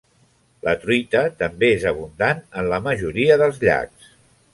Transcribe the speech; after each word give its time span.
La 0.67 0.71
truita 0.85 1.19
també 1.41 1.69
és 1.73 1.85
abundant 1.91 2.41
en 2.63 2.71
la 2.71 2.81
majoria 2.87 3.37
dels 3.43 3.61
llacs. 3.67 4.09